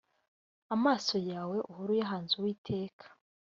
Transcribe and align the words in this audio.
amaso 0.75 1.15
yawe 1.31 1.57
uhore 1.69 1.91
uyahanze 1.93 2.33
uwiteka 2.37 3.05